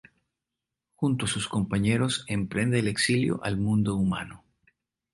[0.95, 4.43] Junto a sus compañeros, emprende el exilio al mundo humano.